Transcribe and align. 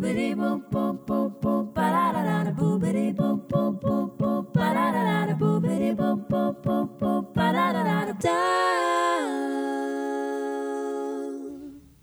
boobity 0.00 0.34
boop 0.34 0.70
boop 0.70 1.06
boop 1.06 1.40
boop 1.42 1.74
ba 1.74 1.86
da 1.94 2.12
da 2.12 2.22
da 2.24 2.44
da 2.44 2.52
boobity 2.58 3.12
boop 3.12 3.48
boop 3.48 3.80
boop 3.82 4.18
boop 4.18 4.54
ba 4.54 4.68
da 4.76 4.84
da 4.94 5.02
da 5.08 5.26
da 5.26 5.34
boobity 5.40 5.90
boop 5.98 6.28
boop 6.30 6.62
boop 6.64 7.00
boop 7.00 7.34
ba 7.34 7.52
da 7.52 7.66
da 7.72 7.82
da 7.84 8.12
da 8.22 8.36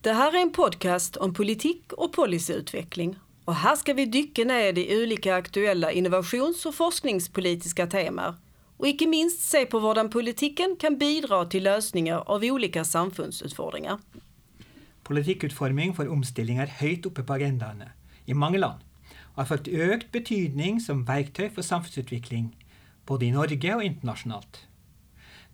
Det 0.02 0.14
här 0.14 0.34
är 0.36 0.42
en 0.42 0.52
podcast 0.52 1.18
om 1.18 1.34
politik 1.34 1.94
och 1.94 2.14
policyutveckling. 2.14 3.20
Och 3.46 3.56
här 3.56 3.76
ska 3.76 3.94
vi 3.94 4.06
dyka 4.06 4.44
ner 4.44 4.78
i 4.78 5.04
olika 5.04 5.36
aktuella 5.36 5.92
innovations 5.92 6.66
och 6.66 6.76
forskningspolitiska 6.76 7.88
teman. 7.88 8.34
Och 8.78 8.88
icke 8.88 9.08
minst 9.08 9.50
se 9.50 9.66
på 9.66 9.80
hur 9.80 10.08
politiken 10.08 10.76
kan 10.80 10.98
bidra 10.98 11.46
till 11.46 11.64
lösningar 11.64 12.24
av 12.26 12.44
olika 12.44 12.86
samfundsutfordringar. 12.86 14.00
Politikkutforming 15.08 15.94
for 15.96 16.10
omstilling 16.12 16.60
er 16.60 16.74
høyt 16.82 17.06
oppe 17.08 17.24
på 17.24 17.38
agendaene 17.38 17.94
i 18.28 18.36
mange 18.36 18.60
land, 18.60 18.82
og 19.34 19.44
har 19.44 19.52
fått 19.54 19.70
økt 19.72 20.10
betydning 20.12 20.82
som 20.84 21.06
verktøy 21.08 21.48
for 21.56 21.64
samfunnsutvikling, 21.64 22.50
både 23.08 23.30
i 23.30 23.32
Norge 23.32 23.76
og 23.78 23.86
internasjonalt. 23.88 24.66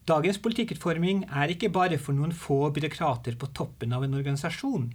Dagens 0.10 0.40
politikkutforming 0.44 1.28
er 1.30 1.54
ikke 1.54 1.70
bare 1.72 2.00
for 2.02 2.18
noen 2.18 2.34
få 2.36 2.66
byråkrater 2.76 3.38
på 3.40 3.52
toppen 3.56 3.94
av 3.96 4.04
en 4.04 4.18
organisasjon, 4.18 4.90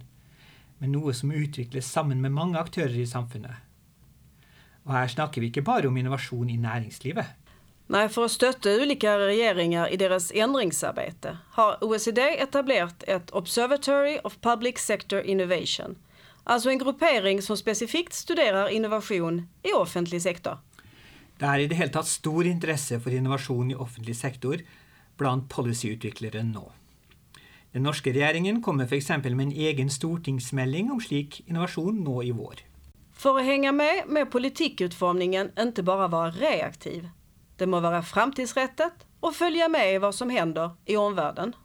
men 0.79 0.93
noe 0.93 1.15
som 1.15 1.31
utvikles 1.31 1.87
sammen 1.87 2.19
med 2.21 2.35
mange 2.35 2.59
aktører 2.59 2.99
i 2.99 3.07
samfunnet. 3.09 3.63
Og 4.85 4.93
her 4.93 5.09
snakker 5.11 5.41
vi 5.41 5.49
ikke 5.53 5.65
bare 5.65 5.89
om 5.89 5.97
innovasjon 5.97 6.51
i 6.51 6.59
næringslivet. 6.61 7.31
Nej, 7.91 8.09
för 8.09 8.25
att 8.25 8.31
stötta 8.31 8.75
olika 8.75 9.19
regeringar 9.19 9.93
i 9.93 9.97
deras 9.97 10.31
ändringsarbete 10.31 11.37
har 11.49 11.83
OECD 11.83 12.21
etablerat 12.21 13.03
ett 13.03 13.31
Observatory 13.31 14.19
of 14.23 14.37
Public 14.41 14.77
Sector 14.77 15.21
Innovation, 15.21 15.95
alltså 16.43 16.69
en 16.69 16.77
gruppering 16.77 17.41
som 17.41 17.57
specifikt 17.57 18.13
studerar 18.13 18.69
innovation 18.69 19.47
i 19.63 19.73
offentlig 19.73 20.21
sektor. 20.21 20.57
Det 21.39 21.45
er 21.45 21.59
i 21.59 21.67
det 21.67 21.75
hele 21.81 21.91
tatt 21.91 22.07
stor 22.07 22.45
interesse 22.45 22.99
for 23.01 23.09
innovasjon 23.09 23.71
i 23.71 23.75
offentlig 23.75 24.15
sektor 24.15 24.61
blant 25.17 25.49
policyutviklere 25.49 26.43
nå. 26.43 26.71
Den 27.71 27.83
norske 27.83 28.13
regjeringen 28.13 28.61
kommer 28.61 28.85
f.eks. 28.85 29.09
med 29.09 29.41
en 29.41 29.51
egen 29.51 29.89
stortingsmelding 29.89 30.91
om 30.91 31.01
slik 31.01 31.41
innovasjon 31.47 32.03
nå 32.03 32.23
i 32.23 32.31
vår. 32.31 32.61
För 33.13 33.39
att 33.39 33.45
hänga 33.45 33.71
med 33.71 34.03
med 34.07 34.31
politikutformningen 34.31 35.51
inte 35.59 35.83
bara 35.83 36.07
vara 36.07 36.31
reaktiv. 36.31 37.09
Det 37.59 37.67
må 37.67 37.79
vara 37.79 38.03
framtidsrättat 38.03 39.05
och 39.19 39.35
följa 39.35 39.69
med 39.69 39.95
i 39.95 39.97
vad 39.97 40.15
som 40.15 40.29
händer 40.29 40.71
i 40.85 40.97
omvärlden. 40.97 41.55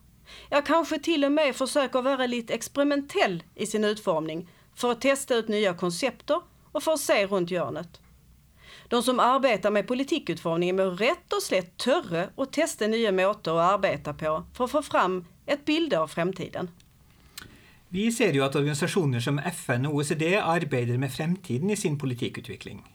Jag 0.51 0.67
kanske 0.67 0.98
till 0.98 1.25
och 1.25 1.33
med 1.33 1.56
försöker 1.56 2.03
vara 2.03 2.27
lite 2.27 2.55
experimentell 2.55 3.42
i 3.55 3.67
sin 3.67 3.84
utformning 3.84 4.48
för 4.75 4.92
att 4.92 5.01
testa 5.01 5.34
ut 5.34 5.48
nya 5.48 5.75
koncepter 5.75 6.41
och 6.73 6.83
för 6.83 6.92
att 6.92 7.01
se 7.01 7.27
runt 7.27 7.51
hjörnet. 7.51 8.01
De 8.89 9.03
som 9.03 9.20
arbetar 9.20 9.70
med 9.70 9.86
politikutformningen 9.86 10.77
må 10.77 10.83
rätt 10.83 11.33
och 11.33 11.42
slätt 11.42 11.77
törre 11.77 12.29
och 12.34 12.53
testa 12.53 12.86
nya 12.86 13.12
måter 13.12 13.61
att 13.61 13.73
arbeta 13.73 14.14
på 14.14 14.45
för 14.55 14.64
att 14.64 14.70
få 14.70 14.83
fram 14.83 15.25
ett 15.47 15.64
bild 15.64 15.95
av 15.95 16.08
framtiden. 16.08 16.70
Vi 17.89 18.12
ser 18.12 18.33
ju 18.33 18.45
att 18.45 18.56
organisationer 18.56 19.20
som 19.20 19.39
FN 19.39 19.86
och 19.86 19.95
OECD 19.95 20.36
arbetar 20.36 20.98
med 20.98 21.12
framtiden 21.12 21.70
i 21.70 21.77
sin 21.77 21.98
politikutveckling. 21.98 22.94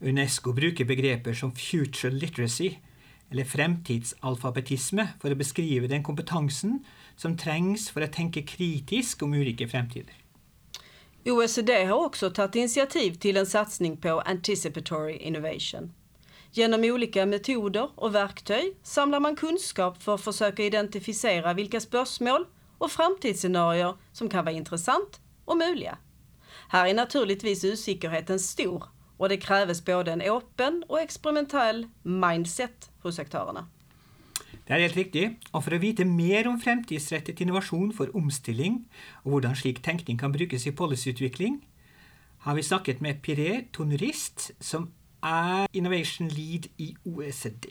UNESCO 0.00 0.52
bruker 0.52 0.84
begreper 0.84 1.34
som 1.34 1.52
future 1.52 2.10
literacy, 2.10 2.76
eller 3.30 3.44
fremtidsalfabetisme, 3.44 5.06
for 5.20 5.30
å 5.30 5.38
beskrive 5.38 5.88
den 5.90 6.02
kompetansen 6.02 6.80
som 7.16 7.36
trengs 7.38 7.90
for 7.92 8.02
å 8.02 8.10
tenke 8.10 8.42
kritisk 8.48 9.22
om 9.22 9.36
ulike 9.36 9.68
fremtider. 9.68 10.16
OECD 11.24 11.84
har 11.84 11.96
också 11.96 12.30
tagit 12.30 12.56
initiativ 12.56 13.14
till 13.14 13.36
en 13.36 13.46
satsning 13.46 13.96
på 13.96 14.20
Anticipatory 14.20 15.16
Innovation. 15.16 15.92
Genom 16.52 16.84
olika 16.84 17.26
metoder 17.26 17.90
och 17.94 18.14
verktyg 18.14 18.76
samlar 18.82 19.20
man 19.20 19.36
kunskap 19.36 20.02
för 20.02 20.14
att 20.14 20.20
försöka 20.20 20.64
identifiera 20.64 21.54
vilka 21.54 21.80
spörsmål 21.80 22.46
och 22.78 22.90
framtidsscenarier 22.90 23.94
som 24.12 24.28
kan 24.28 24.44
vara 24.44 24.54
intressant 24.54 25.20
och 25.44 25.56
möjliga. 25.56 25.98
Här 26.68 26.86
är 26.86 26.94
naturligtvis 26.94 27.64
osäkerheten 27.64 28.40
stor 28.40 28.84
och 29.20 29.28
det 29.28 29.36
kräves 29.36 29.84
både 29.84 30.12
en 30.12 30.20
öppen 30.20 30.84
och 30.88 31.00
experimentell 31.00 31.86
mindset 32.02 32.90
hos 33.02 33.18
aktörerna. 33.18 33.66
Det 34.66 34.74
er 34.76 34.80
helt 34.80 34.96
riktig, 34.96 35.36
og 35.52 35.64
for 35.64 35.74
å 35.76 35.80
vite 35.82 36.04
mer 36.06 36.48
om 36.48 36.56
fremtidsrettet 36.60 37.40
innovasjon 37.42 37.92
for 37.92 38.08
omstilling, 38.16 38.86
og 39.24 39.34
hvordan 39.34 39.56
slik 39.58 39.82
tenkning 39.84 40.18
kan 40.18 40.32
brukes 40.32 40.66
i 40.66 40.72
policyutvikling, 40.72 41.60
har 42.46 42.54
vi 42.54 42.62
snakket 42.62 43.00
med 43.00 43.20
Piré 43.20 43.66
Tonurist, 43.72 44.52
som 44.60 44.88
er 45.22 45.66
Innovation 45.72 46.28
Lead 46.28 46.70
i 46.78 46.94
OECD. 47.04 47.66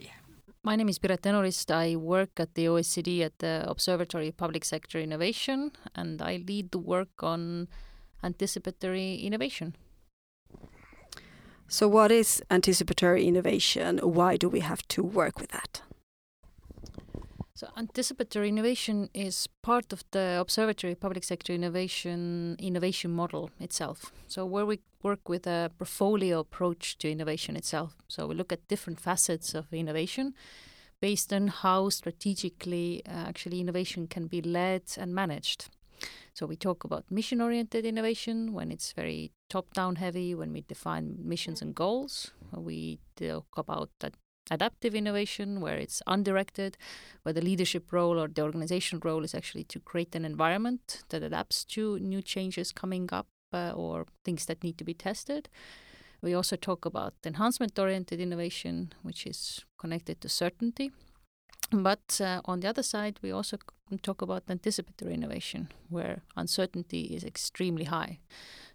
My 0.63 0.75
name 0.75 0.89
is 0.89 0.99
Piret 0.99 1.23
Tenorist. 1.23 1.71
I 1.71 1.95
work 1.95 2.39
at 2.39 2.53
the 2.55 2.69
OECD 2.69 3.23
at 3.25 3.39
the 3.39 3.63
Observatory 3.65 4.27
of 4.27 4.37
Public 4.37 4.65
Sector 4.65 4.99
Innovation, 4.99 5.71
and 5.95 6.21
I 6.21 6.37
lead 6.37 6.71
the 6.71 6.79
work 6.79 7.23
on 7.23 7.67
anticipatory 8.21 9.15
innovation. 9.15 9.73
So 11.71 11.87
what 11.87 12.11
is 12.11 12.41
anticipatory 12.49 13.27
innovation? 13.27 13.99
Why 13.99 14.37
do 14.37 14.49
we 14.49 14.61
have 14.61 14.87
to 14.87 15.03
work 15.03 15.39
with 15.39 15.51
that? 15.51 15.83
So, 17.53 17.67
anticipatory 17.77 18.49
innovation 18.49 19.09
is 19.13 19.47
part 19.61 19.93
of 19.93 20.03
the 20.11 20.37
Observatory 20.39 20.95
Public 20.95 21.23
Sector 21.25 21.53
Innovation 21.53 22.55
innovation 22.57 23.11
model 23.11 23.51
itself. 23.59 24.13
So, 24.27 24.45
where 24.45 24.65
we 24.65 24.79
work 25.03 25.27
with 25.27 25.45
a 25.45 25.69
portfolio 25.77 26.39
approach 26.39 26.97
to 26.99 27.11
innovation 27.11 27.55
itself. 27.55 27.97
So, 28.07 28.27
we 28.27 28.35
look 28.35 28.53
at 28.53 28.67
different 28.69 28.99
facets 28.99 29.53
of 29.53 29.73
innovation 29.73 30.33
based 31.01 31.33
on 31.33 31.49
how 31.49 31.89
strategically 31.89 33.03
uh, 33.05 33.27
actually 33.27 33.59
innovation 33.59 34.07
can 34.07 34.27
be 34.27 34.41
led 34.41 34.83
and 34.97 35.13
managed. 35.13 35.67
So, 36.33 36.45
we 36.45 36.55
talk 36.55 36.83
about 36.83 37.09
mission 37.09 37.41
oriented 37.41 37.85
innovation 37.85 38.53
when 38.53 38.71
it's 38.71 38.91
very 38.93 39.31
top 39.49 39.73
down 39.73 39.95
heavy, 39.95 40.35
when 40.35 40.53
we 40.53 40.61
define 40.61 41.17
missions 41.19 41.61
and 41.61 41.75
goals. 41.75 42.31
We 42.55 42.99
talk 43.17 43.47
about 43.57 43.89
that 43.99 44.13
adaptive 44.51 44.95
innovation 44.95 45.61
where 45.61 45.77
it's 45.77 46.01
undirected 46.07 46.77
where 47.23 47.33
the 47.33 47.41
leadership 47.41 47.91
role 47.91 48.19
or 48.19 48.27
the 48.27 48.41
organizational 48.41 49.01
role 49.03 49.23
is 49.23 49.35
actually 49.35 49.63
to 49.63 49.79
create 49.79 50.15
an 50.15 50.25
environment 50.25 51.03
that 51.09 51.23
adapts 51.23 51.63
to 51.63 51.99
new 51.99 52.21
changes 52.21 52.71
coming 52.71 53.07
up 53.11 53.27
uh, 53.53 53.71
or 53.75 54.05
things 54.23 54.45
that 54.45 54.63
need 54.63 54.77
to 54.77 54.83
be 54.83 54.93
tested 54.93 55.49
we 56.21 56.33
also 56.33 56.55
talk 56.55 56.85
about 56.85 57.13
enhancement 57.25 57.77
oriented 57.77 58.19
innovation 58.19 58.91
which 59.01 59.25
is 59.25 59.65
connected 59.77 60.19
to 60.21 60.29
certainty 60.29 60.91
but 61.71 62.19
uh, 62.21 62.41
on 62.45 62.59
the 62.59 62.67
other 62.67 62.83
side 62.83 63.19
we 63.21 63.31
also 63.31 63.57
talk 63.97 64.21
about 64.21 64.43
anticipatory 64.49 65.13
innovation 65.13 65.69
where 65.89 66.21
uncertainty 66.35 67.01
is 67.15 67.23
extremely 67.23 67.85
high 67.85 68.19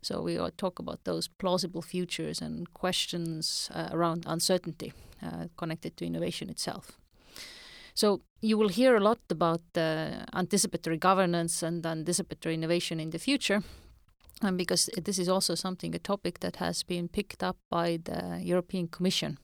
so 0.04 0.20
we 0.20 0.38
talk 0.58 0.78
about 0.78 1.04
those 1.04 1.28
plausible 1.28 1.80
futures 1.80 2.42
and 2.42 2.72
questions 2.74 3.70
uh, 3.74 3.88
around 3.90 4.24
uncertainty 4.26 4.92
uh, 5.22 5.46
connected 5.56 5.96
to 5.96 6.04
innovation 6.04 6.50
itself. 6.50 6.98
So 7.94 8.20
you 8.42 8.58
will 8.58 8.68
hear 8.68 8.96
a 8.96 9.00
lot 9.00 9.20
about 9.30 9.62
uh, 9.74 10.26
anticipatory 10.34 10.98
governance 10.98 11.62
and 11.62 11.86
anticipatory 11.86 12.54
innovation 12.54 13.00
in 13.00 13.10
the 13.10 13.18
future. 13.18 13.62
Because 14.52 14.90
this 15.04 15.18
is 15.18 15.28
also 15.28 15.54
something, 15.54 15.94
a 15.94 15.98
topic 15.98 16.40
that 16.40 16.56
has 16.56 16.82
been 16.82 17.08
picked 17.08 17.42
up 17.42 17.56
by 17.70 17.98
the 18.04 18.40
European 18.42 18.88
Commission 18.88 19.38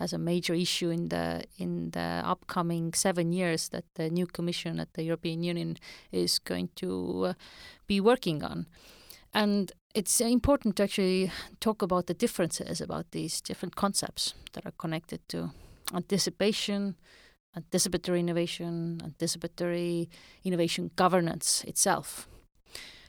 as 0.00 0.12
a 0.12 0.18
major 0.18 0.54
issue 0.54 0.90
in 0.90 1.08
the 1.08 1.44
in 1.58 1.90
the 1.90 2.22
upcoming 2.24 2.94
seven 2.94 3.32
years 3.32 3.68
that 3.68 3.84
the 3.94 4.08
new 4.08 4.26
Commission 4.26 4.80
at 4.80 4.94
the 4.94 5.02
European 5.02 5.42
Union 5.42 5.76
is 6.12 6.38
going 6.38 6.70
to 6.76 7.24
uh, 7.26 7.32
be 7.86 8.00
working 8.00 8.42
on. 8.42 8.66
And 9.34 9.72
it's 9.94 10.20
important 10.20 10.76
to 10.76 10.84
actually 10.84 11.30
talk 11.60 11.82
about 11.82 12.06
the 12.06 12.14
differences 12.14 12.80
about 12.80 13.10
these 13.10 13.40
different 13.40 13.76
concepts 13.76 14.34
that 14.52 14.64
are 14.64 14.74
connected 14.78 15.20
to 15.28 15.50
anticipation, 15.94 16.96
anticipatory 17.56 18.20
innovation, 18.20 19.00
anticipatory 19.04 20.08
innovation 20.44 20.90
governance 20.96 21.64
itself. 21.64 22.28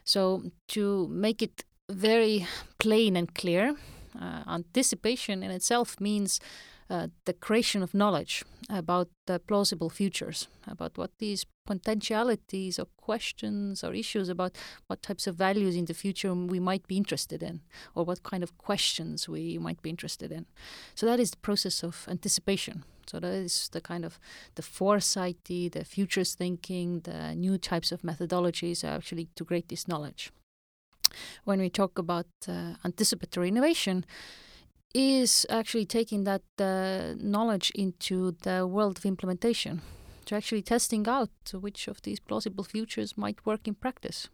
So, 0.09 0.41
to 0.69 1.07
make 1.07 1.44
it 1.44 1.65
very 1.88 2.47
plain 2.79 3.15
and 3.15 3.31
clear, 3.35 3.75
uh, 4.19 4.41
anticipation 4.47 5.44
in 5.44 5.51
itself 5.51 6.01
means 6.01 6.39
uh, 6.89 7.09
the 7.25 7.33
creation 7.33 7.83
of 7.83 7.94
knowledge 7.94 8.44
about 8.71 9.09
the 9.27 9.38
plausible 9.38 9.91
futures, 9.91 10.47
about 10.65 10.97
what 10.97 11.11
these 11.19 11.45
potentialities 11.67 12.79
or 12.79 12.88
questions 12.97 13.83
or 13.83 13.94
issues 13.94 14.29
about 14.29 14.57
what 14.88 15.03
types 15.03 15.27
of 15.27 15.35
values 15.35 15.75
in 15.75 15.85
the 15.85 15.94
future 15.94 16.33
we 16.33 16.59
might 16.59 16.88
be 16.88 16.97
interested 16.97 17.44
in, 17.44 17.62
or 17.94 18.03
what 18.03 18.23
kind 18.23 18.41
of 18.41 18.57
questions 18.57 19.29
we 19.29 19.59
might 19.59 19.79
be 19.83 19.91
interested 19.91 20.31
in. 20.31 20.47
So 20.95 21.05
that 21.05 21.19
is 21.19 21.29
the 21.29 21.38
process 21.38 21.83
of 21.83 22.07
anticipation. 22.09 22.83
So 23.09 23.19
that 23.19 23.33
is 23.33 23.69
the 23.71 23.81
kind 23.81 24.06
of 24.06 24.19
the 24.56 24.61
foresighty, 24.61 25.71
the 25.71 25.83
futures 25.83 26.35
thinking, 26.35 27.01
the 27.01 27.35
new 27.35 27.57
types 27.57 27.91
of 27.91 28.01
methodologies 28.01 28.83
actually 28.83 29.27
to 29.35 29.45
create 29.45 29.69
this 29.69 29.88
knowledge. 29.88 30.31
when 31.44 31.59
we 31.59 31.69
talk 31.69 31.97
about 31.97 32.27
uh, 32.47 32.73
anticipatory 32.85 33.47
innovation 33.47 34.06
is 34.94 35.45
actually 35.50 35.85
taking 35.85 36.23
that 36.23 36.41
uh, 36.59 37.13
knowledge 37.19 37.71
into 37.75 38.35
the 38.41 38.65
world 38.65 38.97
of 38.97 39.06
implementation 39.06 39.81
to 40.25 40.35
actually 40.35 40.62
testing 40.62 41.07
out 41.07 41.29
which 41.53 41.88
of 41.88 42.01
these 42.01 42.19
plausible 42.19 42.63
futures 42.63 43.17
might 43.17 43.45
work 43.45 43.67
in 43.67 43.75
practice. 43.75 44.29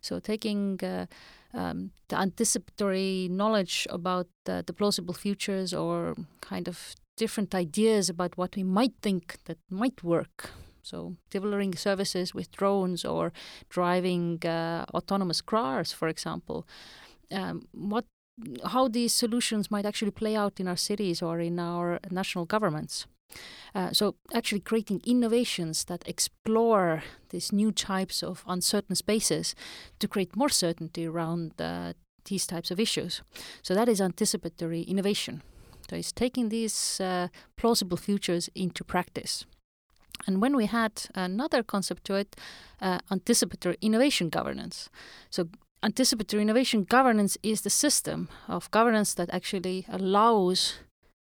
So, 0.00 0.20
taking 0.20 0.80
uh, 0.82 1.06
um, 1.54 1.90
the 2.08 2.18
anticipatory 2.18 3.28
knowledge 3.30 3.86
about 3.90 4.28
uh, 4.48 4.62
the 4.66 4.72
plausible 4.72 5.14
futures 5.14 5.74
or 5.74 6.14
kind 6.40 6.68
of 6.68 6.94
different 7.20 7.54
ideas 7.54 8.08
about 8.08 8.38
what 8.38 8.56
we 8.56 8.64
might 8.64 8.94
think 9.02 9.22
that 9.44 9.58
might 9.68 10.02
work. 10.02 10.50
So, 10.82 11.16
delivering 11.30 11.74
services 11.76 12.34
with 12.34 12.50
drones 12.50 13.04
or 13.04 13.32
driving 13.68 14.38
uh, 14.46 14.84
autonomous 14.94 15.42
cars, 15.42 15.92
for 15.92 16.08
example. 16.08 16.66
Um, 17.30 17.68
what 17.72 18.06
how 18.72 18.88
these 18.88 19.12
solutions 19.12 19.70
might 19.70 19.86
actually 19.86 20.12
play 20.22 20.34
out 20.34 20.60
in 20.60 20.66
our 20.66 20.78
cities 20.78 21.22
or 21.22 21.40
in 21.40 21.58
our 21.58 21.98
national 22.10 22.46
governments. 22.46 23.06
Uh, 23.74 23.92
so, 23.92 24.14
actually, 24.32 24.62
creating 24.70 25.00
innovations 25.04 25.84
that 25.84 26.08
explore 26.08 27.02
these 27.28 27.52
new 27.52 27.70
types 27.72 28.22
of 28.22 28.42
uncertain 28.46 28.96
spaces 28.96 29.54
to 29.98 30.08
create 30.08 30.36
more 30.36 30.48
certainty 30.48 31.06
around 31.06 31.52
uh, 31.60 31.92
these 32.24 32.46
types 32.46 32.70
of 32.70 32.80
issues. 32.80 33.22
So, 33.62 33.74
that 33.74 33.88
is 33.88 34.00
anticipatory 34.00 34.82
innovation. 34.82 35.42
So, 35.90 35.96
it's 35.96 36.12
taking 36.12 36.50
these 36.50 37.00
uh, 37.00 37.28
plausible 37.56 37.96
futures 37.96 38.48
into 38.54 38.84
practice. 38.84 39.44
And 40.26 40.40
when 40.40 40.54
we 40.54 40.66
had 40.66 40.92
another 41.16 41.64
concept 41.64 42.04
to 42.04 42.14
it, 42.14 42.36
uh, 42.80 42.98
anticipatory 43.10 43.76
innovation 43.80 44.28
governance. 44.28 44.88
So, 45.30 45.48
anticipatory 45.82 46.42
innovation 46.42 46.84
governance 46.84 47.36
is 47.42 47.62
the 47.62 47.70
system 47.70 48.28
of 48.46 48.70
governance 48.70 49.14
that 49.14 49.30
actually 49.32 49.84
allows 49.88 50.74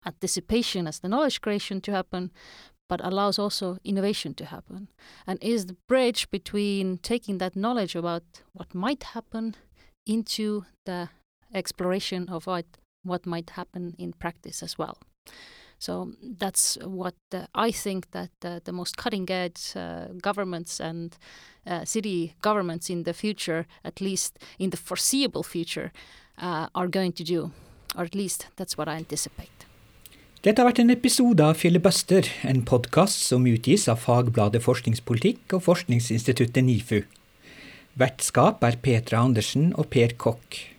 anticipation 0.04 0.86
as 0.86 0.98
the 0.98 1.08
knowledge 1.08 1.40
creation 1.40 1.80
to 1.80 1.92
happen, 1.92 2.30
but 2.90 3.00
allows 3.02 3.38
also 3.38 3.78
innovation 3.84 4.34
to 4.34 4.44
happen, 4.44 4.88
and 5.26 5.42
is 5.42 5.64
the 5.64 5.76
bridge 5.88 6.28
between 6.30 6.98
taking 6.98 7.38
that 7.38 7.56
knowledge 7.56 7.94
about 7.94 8.24
what 8.52 8.74
might 8.74 9.02
happen 9.14 9.54
into 10.04 10.66
the 10.84 11.08
exploration 11.54 12.28
of 12.28 12.46
what, 12.46 12.66
what 13.04 13.26
might 13.26 13.50
happen 13.50 13.94
in 13.98 14.12
practice 14.12 14.62
as 14.62 14.78
well. 14.78 14.98
So 15.78 16.12
that's 16.38 16.78
what 16.84 17.16
uh, 17.32 17.46
I 17.56 17.72
think 17.72 18.12
that 18.12 18.30
uh, 18.44 18.60
the 18.62 18.72
most 18.72 18.96
cutting 18.96 19.28
edge 19.28 19.72
uh, 19.74 20.14
governments 20.22 20.80
and 20.80 21.16
uh, 21.66 21.84
city 21.84 22.34
governments 22.40 22.88
in 22.88 23.02
the 23.02 23.12
future, 23.12 23.66
at 23.84 24.00
least 24.00 24.38
in 24.60 24.70
the 24.70 24.76
foreseeable 24.76 25.42
future, 25.42 25.90
uh, 26.38 26.68
are 26.74 26.86
going 26.86 27.12
to 27.14 27.24
do. 27.24 27.50
Or 27.96 28.04
at 28.04 28.14
least 28.14 28.46
that's 28.56 28.78
what 28.78 28.88
I 28.88 28.96
anticipate. 28.96 29.66
Dette 30.42 30.58
har 30.58 30.66
vært 30.72 30.80
en 30.82 30.90
episode 30.90 31.42
av 31.42 31.54
Filibuster, 31.54 32.26
en 32.42 32.64
podkast 32.66 33.20
som 33.28 33.44
utgis 33.46 33.84
av 33.90 34.00
fagbladet 34.02 34.62
Forskningspolitikk 34.64 35.54
og 35.54 35.62
forskningsinstituttet 35.68 36.66
NIFU. 36.66 37.04
Vertskap 37.98 38.62
er 38.66 38.78
Petra 38.82 39.20
Andersen 39.22 39.70
og 39.78 39.90
Per 39.94 40.16
Kokk. 40.18 40.71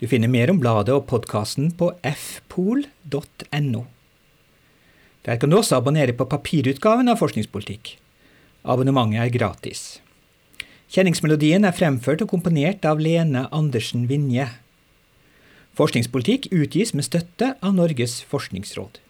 Du 0.00 0.06
finner 0.08 0.30
mer 0.32 0.48
om 0.48 0.56
bladet 0.56 0.94
og 0.96 1.04
podkasten 1.10 1.74
på 1.76 1.90
fpol.no. 2.00 3.82
Der 5.28 5.36
kan 5.36 5.52
du 5.52 5.58
også 5.58 5.76
abonnere 5.76 6.14
på 6.16 6.24
papirutgaven 6.24 7.12
av 7.12 7.20
Forskningspolitikk. 7.20 7.98
Abonnementet 8.64 9.20
er 9.20 9.34
gratis. 9.34 9.82
Kjenningsmelodien 10.90 11.68
er 11.68 11.76
fremført 11.76 12.24
og 12.24 12.32
komponert 12.32 12.88
av 12.88 13.02
Lene 13.04 13.44
Andersen 13.52 14.08
Vinje. 14.08 14.48
Forskningspolitikk 15.76 16.48
utgis 16.48 16.94
med 16.96 17.04
støtte 17.04 17.52
av 17.60 17.76
Norges 17.76 18.22
forskningsråd. 18.32 19.02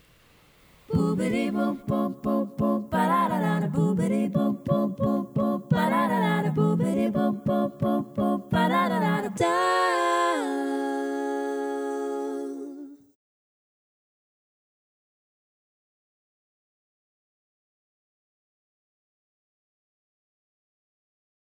Boop. 0.91 2.60